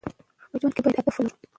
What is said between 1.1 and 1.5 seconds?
ولرو.